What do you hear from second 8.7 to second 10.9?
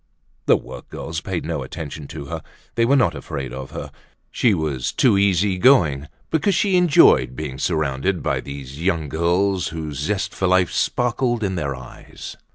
young girls whose zest for life